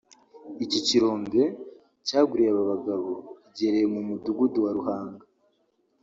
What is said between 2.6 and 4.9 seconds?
bagabo giherereye mu Mudugudu wa